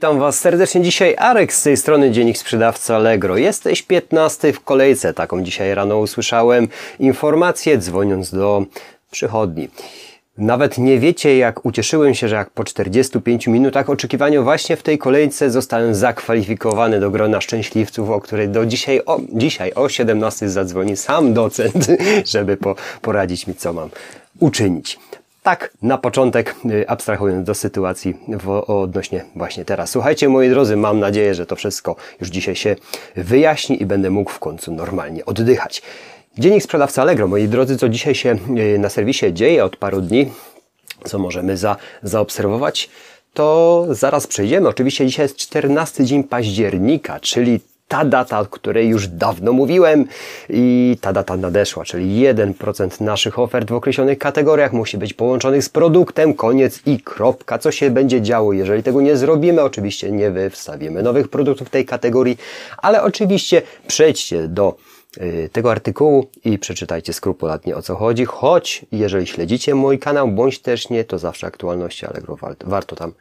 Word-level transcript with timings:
Witam 0.00 0.18
Was 0.18 0.38
serdecznie 0.38 0.82
dzisiaj. 0.82 1.14
Arek 1.18 1.52
z 1.52 1.62
tej 1.62 1.76
strony 1.76 2.10
Dziennik 2.10 2.38
Sprzedawca 2.38 2.96
Allegro. 2.96 3.36
Jesteś 3.36 3.82
15 3.82 4.52
w 4.52 4.60
kolejce. 4.60 5.14
Taką 5.14 5.42
dzisiaj 5.42 5.74
rano 5.74 5.98
usłyszałem 5.98 6.68
informację 6.98 7.78
dzwoniąc 7.78 8.30
do 8.30 8.64
przychodni. 9.10 9.68
Nawet 10.38 10.78
nie 10.78 10.98
wiecie, 10.98 11.36
jak 11.38 11.64
ucieszyłem 11.66 12.14
się, 12.14 12.28
że 12.28 12.36
jak 12.36 12.50
po 12.50 12.64
45 12.64 13.46
minutach 13.46 13.90
oczekiwania 13.90 14.42
właśnie 14.42 14.76
w 14.76 14.82
tej 14.82 14.98
kolejce 14.98 15.50
zostałem 15.50 15.94
zakwalifikowany 15.94 17.00
do 17.00 17.10
grona 17.10 17.40
szczęśliwców, 17.40 18.10
o 18.10 18.20
której 18.20 18.48
do 18.48 18.66
dzisiaj 18.66 19.00
o, 19.06 19.20
dzisiaj 19.32 19.72
o 19.72 19.88
17 19.88 20.48
zadzwoni 20.48 20.96
sam 20.96 21.34
docent, 21.34 21.86
żeby 22.34 22.56
po, 22.56 22.74
poradzić 23.02 23.46
mi, 23.46 23.54
co 23.54 23.72
mam 23.72 23.88
uczynić. 24.38 24.98
Tak, 25.42 25.70
na 25.82 25.98
początek, 25.98 26.54
y, 26.64 26.88
abstrahując 26.88 27.46
do 27.46 27.54
sytuacji 27.54 28.16
w, 28.28 28.48
odnośnie 28.70 29.24
właśnie 29.36 29.64
teraz. 29.64 29.90
Słuchajcie, 29.90 30.28
moi 30.28 30.48
drodzy, 30.48 30.76
mam 30.76 30.98
nadzieję, 30.98 31.34
że 31.34 31.46
to 31.46 31.56
wszystko 31.56 31.96
już 32.20 32.28
dzisiaj 32.28 32.56
się 32.56 32.76
wyjaśni 33.16 33.82
i 33.82 33.86
będę 33.86 34.10
mógł 34.10 34.30
w 34.30 34.38
końcu 34.38 34.72
normalnie 34.72 35.24
oddychać. 35.24 35.82
Dziennik 36.38 36.62
sprzedawca 36.62 37.02
Allegro, 37.02 37.28
moi 37.28 37.48
drodzy, 37.48 37.76
co 37.76 37.88
dzisiaj 37.88 38.14
się 38.14 38.38
y, 38.58 38.78
na 38.78 38.88
serwisie 38.88 39.32
dzieje 39.32 39.64
od 39.64 39.76
paru 39.76 40.00
dni, 40.00 40.32
co 41.04 41.18
możemy 41.18 41.56
za, 41.56 41.76
zaobserwować, 42.02 42.90
to 43.34 43.86
zaraz 43.90 44.26
przejdziemy. 44.26 44.68
Oczywiście 44.68 45.06
dzisiaj 45.06 45.24
jest 45.24 45.36
14 45.36 46.04
dzień 46.04 46.24
października, 46.24 47.20
czyli 47.20 47.60
ta 47.90 48.04
data, 48.04 48.40
o 48.40 48.46
której 48.46 48.88
już 48.88 49.08
dawno 49.08 49.52
mówiłem 49.52 50.04
i 50.48 50.96
ta 51.00 51.12
data 51.12 51.36
nadeszła, 51.36 51.84
czyli 51.84 52.22
1% 52.26 53.00
naszych 53.00 53.38
ofert 53.38 53.70
w 53.70 53.74
określonych 53.74 54.18
kategoriach 54.18 54.72
musi 54.72 54.98
być 54.98 55.14
połączonych 55.14 55.64
z 55.64 55.68
produktem, 55.68 56.34
koniec 56.34 56.80
i 56.86 57.00
kropka. 57.00 57.58
Co 57.58 57.72
się 57.72 57.90
będzie 57.90 58.22
działo, 58.22 58.52
jeżeli 58.52 58.82
tego 58.82 59.00
nie 59.00 59.16
zrobimy? 59.16 59.62
Oczywiście 59.62 60.10
nie 60.10 60.30
wystawimy 60.30 61.02
nowych 61.02 61.28
produktów 61.28 61.68
w 61.68 61.70
tej 61.70 61.86
kategorii, 61.86 62.38
ale 62.78 63.02
oczywiście 63.02 63.62
przejdźcie 63.86 64.48
do 64.48 64.76
y, 65.18 65.50
tego 65.52 65.70
artykułu 65.70 66.26
i 66.44 66.58
przeczytajcie 66.58 67.12
skrupulatnie 67.12 67.76
o 67.76 67.82
co 67.82 67.96
chodzi, 67.96 68.24
choć 68.24 68.86
jeżeli 68.92 69.26
śledzicie 69.26 69.74
mój 69.74 69.98
kanał, 69.98 70.28
bądź 70.28 70.58
też 70.58 70.90
nie, 70.90 71.04
to 71.04 71.18
zawsze 71.18 71.46
aktualności 71.46 72.06
Allegro 72.06 72.36
warto 72.64 72.96
tam 72.96 73.12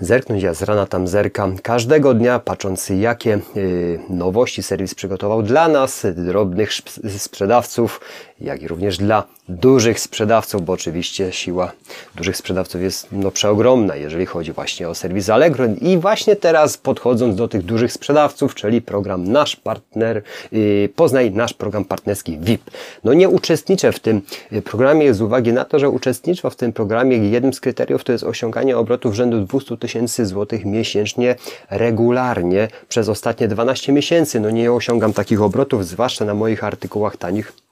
zerknąć. 0.00 0.42
Ja 0.42 0.54
z 0.54 0.62
rana 0.62 0.86
tam 0.86 1.08
zerkam 1.08 1.58
każdego 1.58 2.14
dnia, 2.14 2.38
patrząc 2.38 2.88
jakie 2.88 3.38
y, 3.56 3.98
nowości 4.08 4.62
serwis 4.62 4.94
przygotował 4.94 5.42
dla 5.42 5.68
nas, 5.68 6.06
drobnych 6.14 6.70
sprzedawców, 7.18 8.00
jak 8.40 8.62
i 8.62 8.68
również 8.68 8.98
dla 8.98 9.24
dużych 9.48 10.00
sprzedawców, 10.00 10.64
bo 10.64 10.72
oczywiście 10.72 11.32
siła 11.32 11.72
dużych 12.14 12.36
sprzedawców 12.36 12.82
jest 12.82 13.08
no, 13.12 13.30
przeogromna, 13.30 13.96
jeżeli 13.96 14.26
chodzi 14.26 14.52
właśnie 14.52 14.88
o 14.88 14.94
serwis 14.94 15.30
Allegro. 15.30 15.64
I 15.80 15.98
właśnie 15.98 16.36
teraz 16.36 16.78
podchodząc 16.78 17.36
do 17.36 17.48
tych 17.48 17.62
dużych 17.62 17.92
sprzedawców, 17.92 18.54
czyli 18.54 18.82
program 18.82 19.32
Nasz 19.32 19.56
Partner, 19.56 20.22
yy, 20.52 20.88
poznaj 20.96 21.30
nasz 21.30 21.54
program 21.54 21.84
partnerski 21.84 22.38
VIP. 22.38 22.70
No 23.04 23.14
nie 23.14 23.28
uczestniczę 23.28 23.92
w 23.92 24.00
tym 24.00 24.22
programie 24.64 25.14
z 25.14 25.20
uwagi 25.20 25.52
na 25.52 25.64
to, 25.64 25.78
że 25.78 25.90
uczestnictwo 25.90 26.50
w 26.50 26.56
tym 26.56 26.72
programie 26.72 27.16
jednym 27.16 27.52
z 27.52 27.60
kryteriów 27.60 28.04
to 28.04 28.12
jest 28.12 28.24
osiąganie 28.24 28.76
obrotów 28.76 29.14
rzędu 29.14 29.40
200 29.40 29.76
tysięcy 29.76 30.26
złotych 30.26 30.64
miesięcznie 30.64 31.36
regularnie 31.70 32.68
przez 32.88 33.08
ostatnie 33.08 33.48
12 33.48 33.92
miesięcy. 33.92 34.40
No 34.40 34.50
nie 34.50 34.72
osiągam 34.72 35.12
takich 35.12 35.42
obrotów, 35.42 35.86
zwłaszcza 35.86 36.24
na 36.24 36.34
moich 36.34 36.64
artykułach 36.64 37.16
tanich 37.16 37.65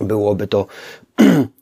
byłoby 0.00 0.46
to 0.46 0.66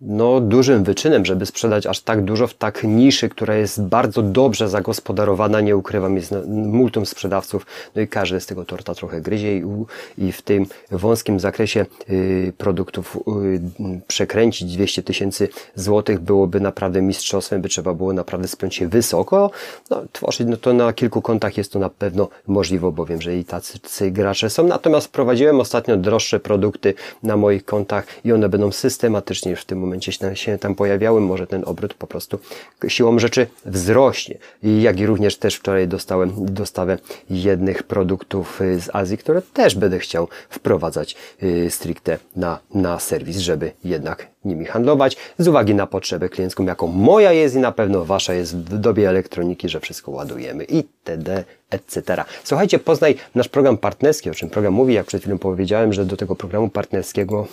no, 0.00 0.40
dużym 0.40 0.84
wyczynem, 0.84 1.24
żeby 1.24 1.46
sprzedać 1.46 1.86
aż 1.86 2.00
tak 2.00 2.24
dużo 2.24 2.46
w 2.46 2.54
tak 2.54 2.84
niszy, 2.84 3.28
która 3.28 3.54
jest 3.56 3.82
bardzo 3.82 4.22
dobrze 4.22 4.68
zagospodarowana, 4.68 5.60
nie 5.60 5.76
ukrywam, 5.76 6.16
jest 6.16 6.34
multum 6.48 7.06
sprzedawców, 7.06 7.66
no 7.94 8.02
i 8.02 8.08
każdy 8.08 8.40
z 8.40 8.46
tego 8.46 8.64
torta 8.64 8.94
trochę 8.94 9.20
gryzie 9.20 9.56
i, 9.56 9.64
i 10.18 10.32
w 10.32 10.42
tym 10.42 10.66
wąskim 10.90 11.40
zakresie 11.40 11.86
y, 12.10 12.52
produktów 12.58 13.16
y, 13.16 13.60
przekręcić 14.08 14.76
200 14.76 15.02
tysięcy 15.02 15.48
złotych 15.74 16.20
byłoby 16.20 16.60
naprawdę 16.60 17.02
mistrzostwem, 17.02 17.62
by 17.62 17.68
trzeba 17.68 17.94
było 17.94 18.12
naprawdę 18.12 18.48
spiąć 18.48 18.74
się 18.74 18.88
wysoko, 18.88 19.50
no, 19.90 20.02
tworzyć 20.12 20.48
no 20.48 20.56
to 20.56 20.72
na 20.72 20.92
kilku 20.92 21.22
kontach 21.22 21.56
jest 21.56 21.72
to 21.72 21.78
na 21.78 21.90
pewno 21.90 22.28
możliwe, 22.46 22.92
bo 22.92 23.06
wiem, 23.06 23.22
że 23.22 23.36
i 23.36 23.44
tacy 23.44 24.10
gracze 24.10 24.50
są, 24.50 24.66
natomiast 24.66 25.08
prowadziłem 25.08 25.60
ostatnio 25.60 25.96
droższe 25.96 26.40
produkty 26.40 26.94
na 27.22 27.36
moich 27.36 27.64
kontach 27.64 28.06
i 28.24 28.32
one 28.32 28.48
będą 28.48 28.72
systematycznie 28.72 29.56
w 29.56 29.64
tym 29.64 29.78
momencie 29.78 29.87
momencie 29.88 30.12
się 30.34 30.58
tam 30.58 30.74
pojawiały, 30.74 31.20
może 31.20 31.46
ten 31.46 31.62
obrót 31.66 31.94
po 31.94 32.06
prostu 32.06 32.38
siłą 32.88 33.18
rzeczy 33.18 33.46
wzrośnie. 33.64 34.38
Jak 34.62 35.00
i 35.00 35.06
również 35.06 35.36
też 35.36 35.56
wczoraj 35.56 35.88
dostałem 35.88 36.32
dostawę 36.38 36.98
jednych 37.30 37.82
produktów 37.82 38.60
y, 38.60 38.80
z 38.80 38.94
Azji, 38.94 39.18
które 39.18 39.42
też 39.42 39.74
będę 39.74 39.98
chciał 39.98 40.28
wprowadzać 40.50 41.16
y, 41.42 41.70
stricte 41.70 42.18
na, 42.36 42.58
na 42.74 42.98
serwis, 42.98 43.36
żeby 43.36 43.72
jednak 43.84 44.26
nimi 44.44 44.64
handlować 44.64 45.16
z 45.38 45.48
uwagi 45.48 45.74
na 45.74 45.86
potrzebę 45.86 46.28
kliencką, 46.28 46.64
jaką 46.64 46.86
moja 46.86 47.32
jest 47.32 47.54
i 47.54 47.58
na 47.58 47.72
pewno 47.72 48.04
wasza 48.04 48.34
jest 48.34 48.56
w 48.56 48.78
dobie 48.78 49.08
elektroniki, 49.08 49.68
że 49.68 49.80
wszystko 49.80 50.10
ładujemy 50.10 50.64
itd. 50.64 51.44
etc. 51.70 52.24
Słuchajcie, 52.44 52.78
poznaj 52.78 53.14
nasz 53.34 53.48
program 53.48 53.78
partnerski, 53.78 54.30
o 54.30 54.34
czym 54.34 54.50
program 54.50 54.74
mówi, 54.74 54.94
jak 54.94 55.06
przed 55.06 55.22
chwilą 55.22 55.38
powiedziałem, 55.38 55.92
że 55.92 56.04
do 56.04 56.16
tego 56.16 56.36
programu 56.36 56.68
partnerskiego 56.68 57.46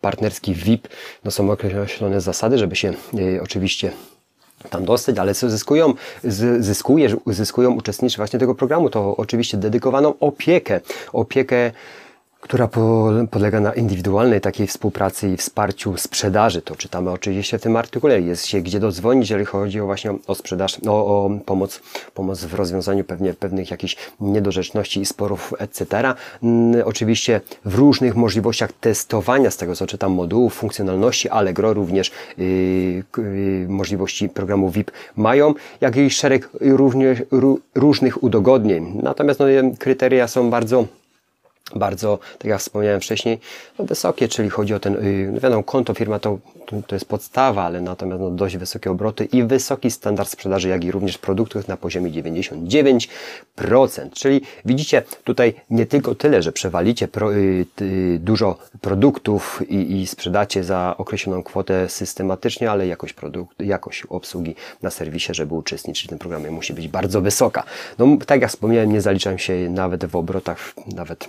partnerski 0.00 0.54
VIP, 0.54 0.88
no 1.24 1.30
są 1.30 1.50
określone 1.50 2.20
zasady, 2.20 2.58
żeby 2.58 2.76
się 2.76 2.92
y, 3.14 3.40
oczywiście 3.42 3.92
tam 4.70 4.84
dostać, 4.84 5.18
ale 5.18 5.34
co 5.34 5.50
zyskują, 5.50 5.94
zyskuje, 6.58 7.16
zyskują 7.26 7.72
uczestnicy 7.72 8.16
właśnie 8.16 8.38
tego 8.38 8.54
programu, 8.54 8.90
to 8.90 9.16
oczywiście 9.16 9.56
dedykowaną 9.56 10.14
opiekę, 10.20 10.80
opiekę 11.12 11.72
która 12.46 12.68
polega 13.30 13.60
na 13.60 13.72
indywidualnej 13.72 14.40
takiej 14.40 14.66
współpracy 14.66 15.28
i 15.28 15.36
wsparciu 15.36 15.96
sprzedaży. 15.96 16.62
To 16.62 16.76
czytamy 16.76 17.10
oczywiście 17.10 17.58
w 17.58 17.62
tym 17.62 17.76
artykule. 17.76 18.20
Jest 18.20 18.46
się 18.46 18.60
gdzie 18.60 18.80
dodzwonić, 18.80 19.30
jeżeli 19.30 19.46
chodzi 19.46 19.80
o 19.80 19.86
właśnie 19.86 20.14
o 20.26 20.34
sprzedaż, 20.34 20.76
o, 20.86 20.90
o 20.90 21.30
pomoc, 21.46 21.80
pomoc 22.14 22.44
w 22.44 22.54
rozwiązaniu 22.54 23.04
pewnie 23.04 23.34
pewnych 23.34 23.70
jakichś 23.70 23.96
niedorzeczności 24.20 25.00
i 25.00 25.06
sporów, 25.06 25.54
etc. 25.58 26.14
Mm, 26.42 26.82
oczywiście 26.84 27.40
w 27.64 27.74
różnych 27.74 28.16
możliwościach 28.16 28.72
testowania, 28.72 29.50
z 29.50 29.56
tego 29.56 29.74
co 29.74 29.86
czytam, 29.86 30.12
modułów, 30.12 30.54
funkcjonalności 30.54 31.28
Allegro 31.28 31.74
również 31.74 32.12
yy, 32.38 32.44
yy, 33.18 33.66
możliwości 33.68 34.28
programu 34.28 34.70
VIP 34.70 34.90
mają, 35.16 35.54
jak 35.80 35.96
i 35.96 36.10
szereg 36.10 36.48
również, 36.60 37.22
różnych 37.74 38.22
udogodnień. 38.22 39.00
Natomiast 39.02 39.40
no, 39.40 39.46
kryteria 39.78 40.28
są 40.28 40.50
bardzo 40.50 40.86
bardzo, 41.74 42.18
tak 42.38 42.44
jak 42.44 42.60
wspomniałem 42.60 43.00
wcześniej, 43.00 43.38
no 43.78 43.84
wysokie, 43.84 44.28
czyli 44.28 44.50
chodzi 44.50 44.74
o 44.74 44.80
ten, 44.80 44.94
y, 44.94 45.30
no 45.32 45.40
wiadomo, 45.40 45.62
konto 45.62 45.94
firma 45.94 46.18
to, 46.18 46.38
to 46.86 46.96
jest 46.96 47.04
podstawa, 47.04 47.64
ale 47.64 47.80
natomiast 47.80 48.20
no 48.20 48.30
dość 48.30 48.56
wysokie 48.56 48.90
obroty 48.90 49.24
i 49.24 49.44
wysoki 49.44 49.90
standard 49.90 50.28
sprzedaży, 50.28 50.68
jak 50.68 50.84
i 50.84 50.92
również 50.92 51.18
produktów 51.18 51.68
na 51.68 51.76
poziomie 51.76 52.10
99%. 52.10 53.08
Czyli 54.12 54.40
widzicie 54.64 55.02
tutaj 55.24 55.54
nie 55.70 55.86
tylko 55.86 56.14
tyle, 56.14 56.42
że 56.42 56.52
przewalicie 56.52 57.08
pro, 57.08 57.34
y, 57.34 57.66
dużo 58.20 58.58
produktów 58.80 59.62
i, 59.68 60.00
i 60.00 60.06
sprzedacie 60.06 60.64
za 60.64 60.94
określoną 60.98 61.42
kwotę 61.42 61.88
systematycznie, 61.88 62.70
ale 62.70 62.86
jakość 62.86 63.12
produktu, 63.12 63.64
jakość 63.64 64.02
obsługi 64.08 64.54
na 64.82 64.90
serwisie, 64.90 65.34
żeby 65.34 65.54
uczestniczyć 65.54 66.04
w 66.06 66.08
tym 66.08 66.18
programie 66.18 66.50
musi 66.50 66.72
być 66.72 66.88
bardzo 66.88 67.20
wysoka. 67.20 67.64
No 67.98 68.06
tak 68.26 68.40
jak 68.40 68.50
wspomniałem, 68.50 68.92
nie 68.92 69.00
zaliczam 69.00 69.38
się 69.38 69.70
nawet 69.70 70.04
w 70.04 70.16
obrotach, 70.16 70.72
nawet 70.94 71.28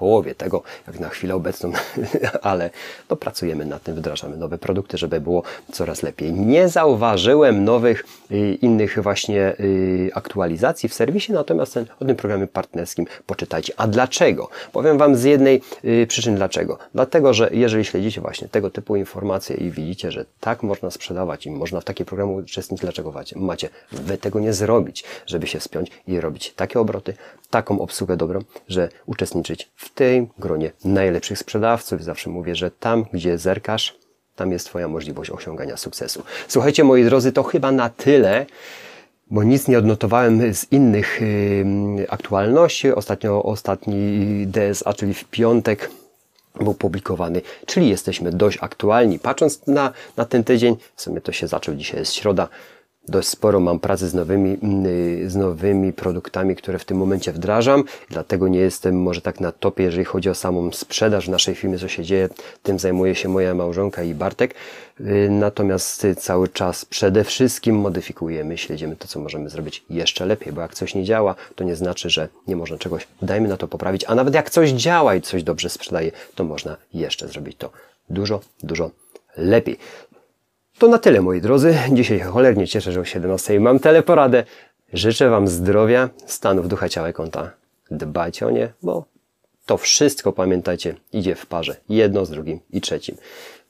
połowie 0.00 0.34
tego, 0.34 0.62
jak 0.86 1.00
na 1.00 1.08
chwilę 1.08 1.34
obecną, 1.34 1.72
ale 2.50 2.70
no, 3.10 3.16
pracujemy 3.16 3.64
nad 3.64 3.82
tym, 3.82 3.94
wdrażamy 3.94 4.36
nowe 4.36 4.58
produkty, 4.58 4.98
żeby 4.98 5.20
było 5.20 5.42
coraz 5.72 6.02
lepiej. 6.02 6.32
Nie 6.32 6.68
zauważyłem 6.68 7.64
nowych, 7.64 8.04
y, 8.30 8.58
innych 8.62 9.02
właśnie 9.02 9.54
y, 9.60 10.10
aktualizacji 10.14 10.88
w 10.88 10.94
serwisie, 10.94 11.32
natomiast 11.32 11.74
ten, 11.74 11.86
o 12.00 12.04
tym 12.04 12.16
programie 12.16 12.46
partnerskim 12.46 13.06
poczytajcie. 13.26 13.72
A 13.76 13.86
dlaczego? 13.86 14.48
Powiem 14.72 14.98
Wam 14.98 15.16
z 15.16 15.24
jednej 15.24 15.62
y, 15.84 16.06
przyczyn 16.06 16.36
dlaczego. 16.36 16.78
Dlatego, 16.94 17.34
że 17.34 17.50
jeżeli 17.52 17.84
śledzicie 17.84 18.20
właśnie 18.20 18.48
tego 18.48 18.70
typu 18.70 18.96
informacje 18.96 19.56
i 19.56 19.70
widzicie, 19.70 20.10
że 20.10 20.24
tak 20.40 20.62
można 20.62 20.90
sprzedawać 20.90 21.46
i 21.46 21.50
można 21.50 21.80
w 21.80 21.84
takie 21.84 22.04
programy 22.04 22.32
uczestniczyć, 22.32 22.82
dlaczego 22.82 23.12
macie 23.36 23.68
Wy 23.92 24.18
tego 24.18 24.40
nie 24.40 24.52
zrobić, 24.52 25.04
żeby 25.26 25.46
się 25.46 25.58
wspiąć 25.58 25.90
i 26.06 26.20
robić 26.20 26.52
takie 26.56 26.80
obroty, 26.80 27.14
taką 27.50 27.80
obsługę 27.80 28.16
dobrą, 28.16 28.40
że 28.68 28.88
uczestniczyć 29.06 29.70
w 29.76 29.88
tym 29.88 30.28
gronie 30.38 30.72
najlepszych 30.84 31.38
sprzedawców. 31.38 32.04
Zawsze 32.04 32.30
mówię, 32.30 32.54
że 32.54 32.70
tam, 32.70 33.04
gdzie 33.12 33.38
zerkasz, 33.38 33.98
tam 34.36 34.52
jest 34.52 34.66
Twoja 34.66 34.88
możliwość 34.88 35.30
osiągania 35.30 35.76
sukcesu. 35.76 36.22
Słuchajcie, 36.48 36.84
moi 36.84 37.04
drodzy, 37.04 37.32
to 37.32 37.42
chyba 37.42 37.72
na 37.72 37.88
tyle 37.88 38.46
bo 39.30 39.42
nic 39.42 39.68
nie 39.68 39.78
odnotowałem 39.78 40.54
z 40.54 40.72
innych 40.72 41.20
aktualności. 42.08 42.92
Ostatnio 42.92 43.42
ostatni 43.42 44.46
DSA, 44.46 44.92
czyli 44.92 45.14
w 45.14 45.24
piątek 45.24 45.90
był 46.54 46.74
publikowany, 46.74 47.42
czyli 47.66 47.88
jesteśmy 47.88 48.32
dość 48.32 48.58
aktualni. 48.60 49.18
Patrząc 49.18 49.66
na, 49.66 49.92
na 50.16 50.24
ten 50.24 50.44
tydzień, 50.44 50.76
w 50.96 51.02
sumie 51.02 51.20
to 51.20 51.32
się 51.32 51.46
zaczął, 51.46 51.74
dzisiaj 51.74 52.00
jest 52.00 52.14
środa, 52.14 52.48
dość 53.08 53.28
sporo 53.28 53.60
mam 53.60 53.78
pracy 53.78 54.08
z 54.08 54.14
nowymi, 54.14 54.58
z 55.26 55.36
nowymi 55.36 55.92
produktami, 55.92 56.56
które 56.56 56.78
w 56.78 56.84
tym 56.84 56.96
momencie 56.96 57.32
wdrażam, 57.32 57.84
dlatego 58.10 58.48
nie 58.48 58.58
jestem 58.58 59.02
może 59.02 59.20
tak 59.20 59.40
na 59.40 59.52
topie, 59.52 59.84
jeżeli 59.84 60.04
chodzi 60.04 60.30
o 60.30 60.34
samą 60.34 60.72
sprzedaż 60.72 61.26
w 61.26 61.30
naszej 61.30 61.54
firmie, 61.54 61.78
co 61.78 61.88
się 61.88 62.04
dzieje, 62.04 62.28
tym 62.62 62.78
zajmuje 62.78 63.14
się 63.14 63.28
moja 63.28 63.54
małżonka 63.54 64.02
i 64.02 64.14
Bartek, 64.14 64.54
y, 65.00 65.28
natomiast 65.30 66.06
cały 66.18 66.48
czas 66.48 66.84
przede 66.84 67.24
wszystkim 67.24 67.76
modyfikujemy, 67.76 68.58
śledzimy 68.58 68.96
to, 68.96 69.08
co 69.08 69.20
możemy 69.20 69.50
zrobić 69.50 69.84
jeszcze 69.90 70.26
lepiej, 70.26 70.52
bo 70.52 70.60
jak 70.60 70.74
coś 70.74 70.94
nie 70.94 71.04
działa, 71.04 71.34
to 71.54 71.64
nie 71.64 71.76
znaczy, 71.76 72.10
że 72.10 72.28
nie 72.46 72.56
można 72.56 72.78
czegoś, 72.78 73.06
dajmy 73.22 73.48
na 73.48 73.56
to 73.56 73.68
poprawić, 73.68 74.04
a 74.04 74.14
nawet 74.14 74.34
jak 74.34 74.50
coś 74.50 74.70
działa 74.70 75.14
i 75.14 75.20
coś 75.20 75.42
dobrze 75.42 75.68
sprzedaje, 75.68 76.12
to 76.34 76.44
można 76.44 76.76
jeszcze 76.94 77.28
zrobić 77.28 77.56
to 77.56 77.70
dużo, 78.10 78.40
dużo 78.62 78.90
lepiej. 79.36 79.78
To 80.80 80.88
na 80.88 80.98
tyle, 80.98 81.20
moi 81.20 81.40
drodzy. 81.40 81.74
Dzisiaj 81.92 82.20
cholernie 82.20 82.66
cieszę, 82.66 82.92
że 82.92 83.00
o 83.00 83.04
17 83.04 83.60
mam 83.60 83.78
teleporadę. 83.78 84.44
Życzę 84.92 85.30
Wam 85.30 85.48
zdrowia, 85.48 86.08
stanów 86.26 86.68
ducha, 86.68 86.88
ciała 86.88 87.08
i 87.08 87.12
konta. 87.12 87.50
Dbajcie 87.90 88.46
o 88.46 88.50
nie, 88.50 88.72
bo 88.82 89.04
to 89.66 89.76
wszystko, 89.76 90.32
pamiętajcie, 90.32 90.94
idzie 91.12 91.34
w 91.34 91.46
parze. 91.46 91.76
Jedno 91.88 92.24
z 92.24 92.30
drugim 92.30 92.60
i 92.70 92.80
trzecim. 92.80 93.16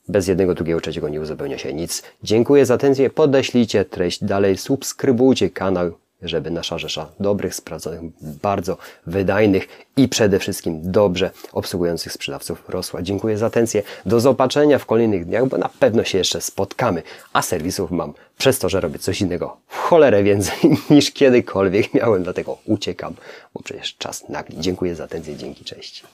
Bez 0.08 0.28
jednego, 0.28 0.54
drugiego, 0.54 0.80
trzeciego 0.80 1.08
nie 1.08 1.20
uzupełnia 1.20 1.58
się 1.58 1.74
nic. 1.74 2.02
Dziękuję 2.22 2.66
za 2.66 2.74
atencję. 2.74 3.10
Podeślijcie 3.10 3.84
treść 3.84 4.24
dalej. 4.24 4.56
Subskrybujcie 4.56 5.50
kanał 5.50 5.92
żeby 6.22 6.50
nasza 6.50 6.78
rzesza 6.78 7.06
dobrych, 7.20 7.54
sprawdzonych, 7.54 8.00
bardzo 8.20 8.76
wydajnych 9.06 9.68
i 9.96 10.08
przede 10.08 10.38
wszystkim 10.38 10.92
dobrze 10.92 11.30
obsługujących 11.52 12.12
sprzedawców 12.12 12.68
rosła. 12.68 13.02
Dziękuję 13.02 13.38
za 13.38 13.46
atencję. 13.46 13.82
Do 14.06 14.20
zobaczenia 14.20 14.78
w 14.78 14.86
kolejnych 14.86 15.26
dniach, 15.26 15.46
bo 15.46 15.58
na 15.58 15.68
pewno 15.68 16.04
się 16.04 16.18
jeszcze 16.18 16.40
spotkamy. 16.40 17.02
A 17.32 17.42
serwisów 17.42 17.90
mam 17.90 18.12
przez 18.38 18.58
to, 18.58 18.68
że 18.68 18.80
robię 18.80 18.98
coś 18.98 19.20
innego 19.20 19.56
w 19.66 19.76
cholerę 19.76 20.22
więcej 20.22 20.56
niż 20.90 21.10
kiedykolwiek 21.10 21.94
miałem, 21.94 22.22
dlatego 22.22 22.58
uciekam, 22.64 23.14
bo 23.54 23.62
przecież 23.62 23.96
czas 23.96 24.28
nagli. 24.28 24.60
Dziękuję 24.60 24.94
za 24.94 25.04
atencję. 25.04 25.36
Dzięki, 25.36 25.64
cześć. 25.64 26.04